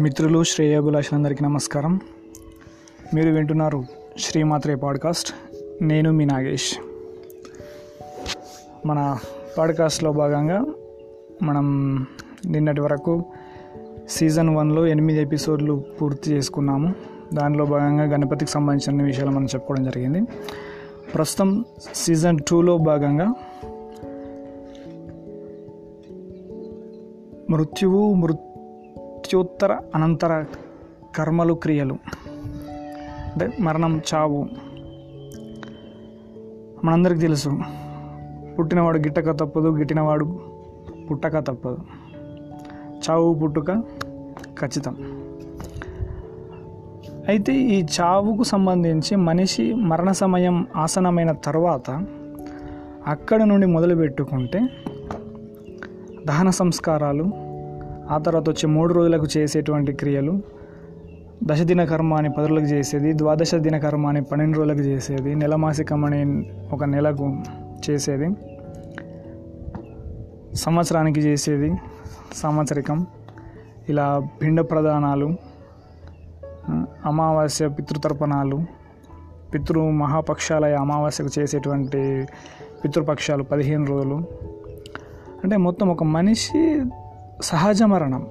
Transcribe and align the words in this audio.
మిత్రులు 0.00 0.44
శ్రేయోభిలాషులందరికీ 0.44 1.44
నమస్కారం. 1.44 2.00
మీరు 3.14 3.30
వింటున్నారు 3.30 3.84
శ్రీమాత్రే 4.18 4.74
పాడ్కాస్ట్. 4.74 5.34
నేను 5.82 6.12
మీ 6.12 6.24
నాగేష్. 6.24 6.78
మన 8.86 9.18
పాడ్కాస్ట్లో 9.58 10.12
భాగంగా 10.12 10.66
మనం 11.42 11.96
నిన్నటి 12.46 12.80
వరకు 12.80 13.24
సీజన్ 14.08 14.56
వన్లో 14.56 14.86
ఎనిమిది 14.86 15.22
ఎపిసోడ్లు 15.22 15.84
పూర్తి 16.02 16.30
చేసుకున్నాము. 16.30 16.94
దానిలో 17.34 17.64
భాగంగా 17.64 18.04
గణపతికి 18.04 18.50
సంబంధించిన 18.50 19.02
విషయాలు 19.02 19.30
మనం 19.30 19.44
చెప్పుకోవడం 19.44 19.84
జరిగింది. 19.84 20.22
ప్రస్తుతం 21.14 21.64
సీజన్ 21.94 22.38
టూలో 22.48 22.78
భాగంగా 22.78 23.34
మృత్యువు 27.50 28.14
మృత్యోత్తర 29.24 29.78
అనంతర 29.94 30.44
కర్మలు 31.16 31.54
క్రియలు. 31.54 31.96
అంటే 33.32 33.56
మరణం 33.60 34.00
చావు. 34.14 34.48
మనందరికీ 36.84 37.20
తెలుసు. 37.20 37.60
పుట్టినవాడు 38.58 38.98
గిట్టక 38.98 39.30
తప్పదు 39.30 39.76
గిట్టినవాడు 39.76 40.40
పుట్టక 41.10 41.38
తప్పదు. 41.38 41.78
చావు 43.10 43.34
పుట్టుక 43.34 43.72
ఖచ్చితం. 44.60 44.96
అయితే 47.28 47.52
ఈ 47.52 47.86
చావుకు 48.00 48.42
సంబంధించి 48.42 49.16
మనిషి 49.16 49.74
మరణ 49.74 50.10
సమయం 50.10 50.66
ఆసనమైన 50.76 51.32
తర్వాత 51.32 52.06
అక్కడ 53.06 53.42
నుండి 53.42 53.66
మొదలు 53.66 53.94
పెట్టుకుంటే 53.94 54.68
దహన 56.26 56.50
సంస్కారాలు 56.50 57.43
ఆ 58.10 58.18
తర్వాత 58.18 58.50
వచ్చే 58.50 58.66
మూడు 58.66 58.94
రోజులకు 58.94 59.26
చేసేటువంటి 59.36 59.92
క్రియలు 59.92 60.42
దశదిన 61.44 61.84
కర్మ 61.84 62.14
అని 62.14 62.30
పది 62.30 62.48
రోజులకు 62.48 62.70
చేసేది 62.70 63.18
ద్వాదశ 63.18 63.54
దిన 63.54 63.78
కర్మ 63.78 64.06
అని 64.06 64.22
పన్నెండు 64.22 64.58
రోజులకు 64.58 64.78
చేసేది 64.78 65.34
నెలమాసికం 65.34 66.04
అని 66.04 66.50
ఒక 66.72 66.84
నెలకు 66.84 67.36
చేసేది 67.90 68.28
సంవత్సరానికి 70.54 71.20
చేసేది 71.20 71.72
సంవత్సరికం 72.34 73.06
ఇలా 73.88 74.28
పిండ 74.42 74.60
ప్రదానాలు 74.60 75.36
అమావాస్య 77.06 77.68
పితృతర్పణాలు 77.68 78.64
పితృ 79.54 79.80
మహాపక్షాల 79.80 80.76
అమావాస్యకు 80.76 81.40
చేసేటువంటి 81.40 82.26
పితృపక్షాలు 82.84 83.42
పదిహేను 83.42 83.86
రోజులు. 83.86 84.24
అంటే 85.44 85.56
మొత్తం 85.56 85.88
ఒక 85.88 86.02
మనిషి 86.02 86.82
సహజ 87.42 87.82
మరణం 87.82 88.26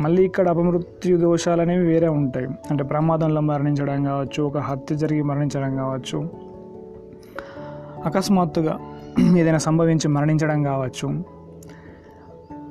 మళ్ళీ 0.00 0.24
ఇక్కడ 0.24 0.48
అపమృత్యు 0.48 1.16
దోషాలు 1.16 1.62
అనేవి 1.62 1.86
వేరే 1.86 2.08
ఉంటాయి. 2.08 2.46
అంటే 2.46 2.84
ప్రమాదంలో 2.84 3.40
మరణించడం 3.40 4.04
కావచ్చు 4.04 4.42
ఒక 4.42 4.58
హత్య 4.58 4.94
జరిగి 4.94 5.22
మరణించడం 5.22 5.76
కావచ్చు. 5.76 6.30
అకస్మాత్తుగా 8.04 8.78
ఏదైనా 9.38 9.58
సంభవించి 9.58 10.08
మరణించడం 10.08 10.62
కావచ్చు. 10.62 11.24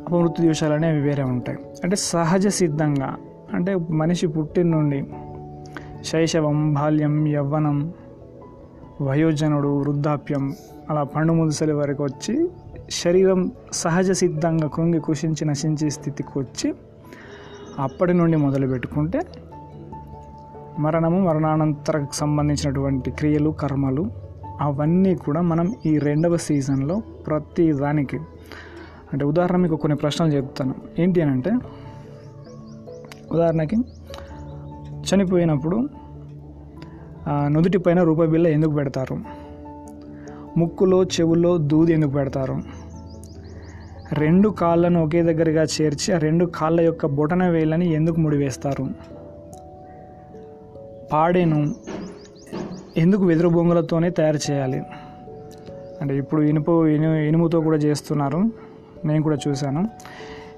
అపమృత్యు 0.07 0.45
దోషాలు 0.45 0.73
అనేవి 0.73 1.01
వేరే 1.01 1.23
ఉంటాయి. 1.23 1.57
అంటే 1.83 1.95
సహజ 1.95 2.47
సిద్ధంగా 2.47 3.15
అంటే 3.53 3.75
మనిషి 3.75 4.27
పుట్టిన 4.27 4.67
నుండి 4.67 5.03
శైశవం 6.03 6.73
బాల్యం 6.73 7.27
యవ్వనం 7.27 7.93
వయోజనుడు 9.01 9.79
వృద్ధాప్యం 9.79 10.55
అలా 10.89 11.03
పండు 11.03 11.33
ముదుసలి 11.33 11.73
వరకు 11.73 12.03
వచ్చి 12.03 12.49
శరీరం 12.89 13.51
సహజ 13.73 14.11
సిద్ధంగా 14.11 14.67
కుంగి 14.67 14.99
కుషించి 14.99 15.45
నశించే 15.45 15.89
స్థితికి 15.89 16.39
వచ్చి 16.39 16.73
అప్పటి 17.79 18.13
నుండి 18.13 18.37
మొదలు 18.37 18.67
పెట్టుకుంటే 18.67 19.21
మరణము 20.79 21.19
మరణానంతరకు 21.19 22.15
సంబంధించినటువంటి 22.15 23.11
క్రియలు 23.11 23.49
కర్మలు 23.49 24.11
అవన్నీ 24.61 25.15
కూడా 25.15 25.41
మనం 25.41 25.75
ఈ 25.85 25.97
రెండవ 25.97 26.37
సీజన్లో 26.37 27.01
ప్రతి 27.27 27.73
దానికి 27.73 28.17
అంటే 29.13 29.25
ఉదాహరణ 29.25 29.55
మీకు 29.55 29.75
కొన్ని 29.75 29.95
ప్రశ్నలు 29.95 30.31
చెప్తాను. 30.31 30.75
ఏంటి 30.99 31.21
అని 31.21 31.31
అంటే 31.31 31.51
ఉదాహరణకి 33.31 33.75
చనిపోయినప్పుడు 34.85 35.89
నుదుటి 37.29 37.77
పైన 37.77 38.03
రూపాయి 38.03 38.29
బిళ్ళ 38.29 38.47
ఎందుకు 38.47 38.71
పెడతారు? 38.71 39.17
ముక్కులో 40.57 41.03
చెవుల్లో 41.03 41.57
దూది 41.57 41.93
ఎందుకు 41.93 42.11
పెడతారు? 42.11 42.72
రెండు 44.13 44.49
కాళ్ళను 44.49 45.03
ఒకే 45.03 45.23
దగ్గరగా 45.23 45.63
చేర్చి 45.63 46.13
ఆ 46.13 46.17
రెండు 46.17 46.45
కాళ్ళ 46.45 46.81
యొక్క 46.81 47.05
బొటన 47.05 47.47
వేళ్ళని 47.47 47.93
ఎందుకు 47.93 48.19
ముడివేస్తారు? 48.19 48.87
పాడేను 51.11 51.75
ఎందుకు 52.97 53.25
వెదురు 53.25 53.49
బొంగులతోనే 53.49 54.09
తయారు 54.09 54.51
చేయాలి? 54.51 54.81
అంటే 56.01 56.17
ఇప్పుడు 56.17 56.41
ఇనుపు 56.41 56.87
ఇను 56.87 57.15
ఇనుముతో 57.15 57.61
కూడా 57.61 57.77
చేస్తున్నారు. 57.77 58.51
నేను 59.05 59.23
కూడా 59.23 59.37
చూశాను. 59.47 59.89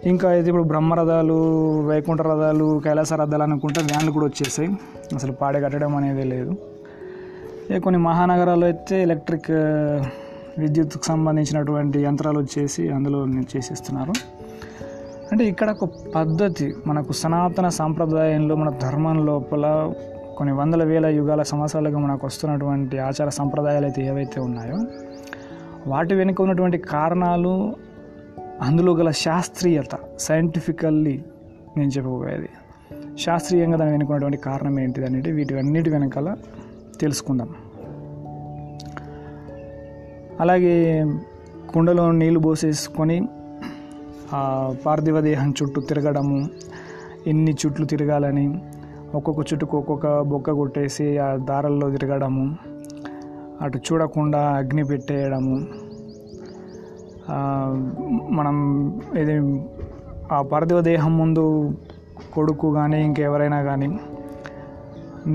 ఇంకా 0.05 0.29
అయితే 0.29 0.47
ఇప్పుడు 0.47 0.63
బ్రహ్మరథాలు 0.63 1.33
వైకుంఠ 1.81 2.21
రథాలు 2.21 2.81
కైలాస 2.85 3.13
రథాలు 3.13 3.43
అనుకుంటే 3.43 3.81
వ్యాన్లు 3.81 4.11
కూడా 4.11 4.25
వచ్చేసాయి. 4.25 4.69
అసలు 5.15 5.31
పాడే 5.31 5.59
కట్టడం 5.59 5.95
అనేది 5.95 6.23
లేదు. 6.23 6.55
ఇక 7.71 7.81
కొన్ని 7.81 8.01
మహానగరాల్లో 8.01 8.67
అయితే 8.67 9.01
ఎలక్ట్రిక్ 9.01 9.51
విద్యుత్కు 10.59 11.03
సంబంధించినటువంటి 11.03 12.03
యంత్రాలు 12.03 12.39
వచ్చేసి 12.39 12.89
అందులో 12.89 13.27
చేసేస్తున్నారు 13.27 14.13
అంటే 15.31 15.45
ఇక్కడ 15.45 15.75
ఒక 15.81 15.89
పద్ధతి 16.15 16.75
మనకు 16.87 17.13
సనాతన 17.13 17.69
సాంప్రదాయంలో 17.69 18.55
మన 18.55 18.69
ధర్మం 18.69 19.25
లోపల 19.25 19.93
కొన్ని 20.37 20.55
వందల 20.55 20.83
వేల 20.83 21.05
యుగాల 21.05 21.41
సంవత్సరాలుగా 21.41 21.99
మనకు 21.99 22.25
వస్తున్నటువంటి 22.25 22.99
ఆచార 22.99 23.29
సంప్రదాయాలు 23.29 23.85
అయితే 23.85 24.05
ఏవైతే 24.05 24.41
ఉన్నాయో 24.41 24.77
వాటి 25.87 26.15
వెనుక 26.15 26.41
ఉన్నటువంటి 26.41 26.77
కారణాలు 26.77 27.75
అందులో 28.61 28.93
గల 28.93 29.11
శాస్త్రీయత 29.11 29.99
సైంటిఫికల్లీ 30.19 31.23
నేను 31.77 31.89
చెప్పబోయేది. 31.89 32.49
శాస్త్రీయంగా 33.17 33.77
దాని 33.77 33.91
వెనుకున్నటువంటి 33.91 34.37
కారణం 34.37 34.79
ఏంటిది 34.79 35.05
అనేది 35.05 35.31
వీటి 35.31 35.57
అన్నిటి 35.57 35.89
వెనకాల 35.89 36.35
తెలుసుకుందాం. 36.99 37.49
అలాగే 40.39 40.75
కుండలో 41.73 42.11
నీళ్ళు 42.11 42.39
పోసేసుకొని 42.39 43.17
పార్థివ 44.85 45.21
దేహం 45.21 45.49
చుట్టూ 45.51 45.81
తిరగడము 45.81 46.37
ఎన్ని 47.27 47.51
చుట్లు 47.51 47.85
తిరగాలని 47.85 48.45
ఒక్కొక్క 49.15 49.41
చుట్టుకు 49.53 49.77
ఒక్కొక్క 49.77 50.21
బొక్క 50.21 50.51
కొట్టేసి 50.51 51.17
ఆ 51.17 51.35
దారల్లో 51.49 51.89
తిరగడము 51.89 52.57
అటు 53.61 53.77
చూడకుండా 53.77 54.41
అగ్ని 54.55 54.83
పెట్టేయడము. 54.83 55.55
మనం 58.31 58.55
ఇది 59.17 59.35
ఆ 60.31 60.41
పార్థివ 60.41 60.81
దేహం 60.81 61.17
ముందు 61.17 61.45
కొడుకు 62.33 62.73
కానీ 62.73 62.99
ఇంకెవరైనా 63.05 63.61
కానీ 63.63 63.87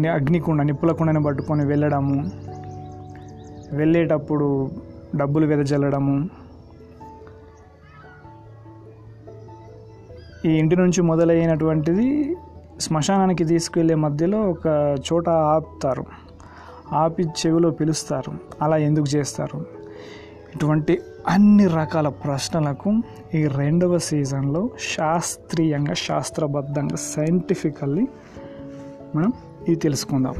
అగ్నికుండ 0.08 0.62
నిప్పుల 0.62 0.92
కుండని 0.92 1.22
పట్టుకొని 1.22 1.64
వెళ్ళడము. 1.66 2.18
వెళ్ళేటప్పుడు 3.72 4.46
డబ్బులు 5.16 5.46
వెదజల్లడము 5.46 6.28
ఈ 10.44 10.48
ఇంటి 10.48 10.76
నుంచి 10.76 11.02
మొదలైనటువంటిది 11.02 12.36
శ్మశానానికి 12.80 13.44
తీసుకెళ్ళే 13.44 13.94
మధ్యలో 13.94 14.50
ఒక 14.50 14.96
చోట 15.12 15.28
ఆపుతారు. 15.28 16.04
ఆపి 16.92 17.22
చెవిలో 17.22 17.70
పిలుస్తారు. 17.70 18.32
అలా 18.62 18.76
ఎందుకు 18.76 19.16
చేస్తారు? 19.16 19.66
ఇటువంటి 20.54 21.00
అన్ని 21.28 21.66
రకాల 21.66 22.08
ప్రశ్నలకు 22.08 22.94
ఈ 23.34 23.46
రెండవ 23.46 23.98
సీజన్లో 23.98 24.70
శాస్త్రీయంగా 24.96 25.94
శాస్త్రబద్ధంగా 25.94 26.96
సైంటిఫికల్లీ 26.96 28.06
మనం 29.16 29.32
ఇది 29.68 29.80
తెలుసుకుందాం. 29.80 30.34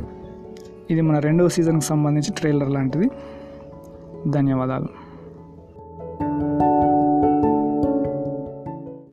ఇది 0.91 1.01
మన 1.01 1.19
రెండవ 1.19 1.49
సీజన్కి 1.49 1.87
సంబంధించి 1.87 2.35
ట్రైలర్ 2.39 2.71
లాంటిది. 2.71 3.11
Dania 4.25 4.57
Badal. 4.57 5.00